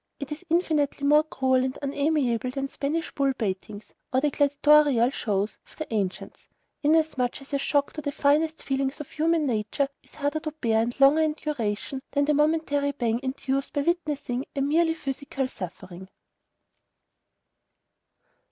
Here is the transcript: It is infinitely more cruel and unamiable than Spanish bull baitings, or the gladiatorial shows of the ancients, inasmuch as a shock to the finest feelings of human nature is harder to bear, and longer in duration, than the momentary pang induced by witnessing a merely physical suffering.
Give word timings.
It 0.19 0.31
is 0.31 0.43
infinitely 0.49 1.05
more 1.05 1.23
cruel 1.23 1.63
and 1.63 1.77
unamiable 1.79 2.49
than 2.49 2.67
Spanish 2.67 3.13
bull 3.13 3.33
baitings, 3.33 3.93
or 4.11 4.19
the 4.19 4.31
gladiatorial 4.31 5.11
shows 5.11 5.59
of 5.67 5.75
the 5.77 5.93
ancients, 5.93 6.47
inasmuch 6.81 7.39
as 7.39 7.53
a 7.53 7.59
shock 7.59 7.93
to 7.93 8.01
the 8.01 8.11
finest 8.11 8.63
feelings 8.63 8.99
of 8.99 9.11
human 9.11 9.45
nature 9.45 9.89
is 10.01 10.15
harder 10.15 10.39
to 10.39 10.53
bear, 10.53 10.81
and 10.81 10.99
longer 10.99 11.21
in 11.21 11.33
duration, 11.33 12.01
than 12.13 12.25
the 12.25 12.33
momentary 12.33 12.93
pang 12.93 13.19
induced 13.21 13.73
by 13.73 13.81
witnessing 13.81 14.45
a 14.55 14.61
merely 14.61 14.95
physical 14.95 15.47
suffering. 15.47 16.09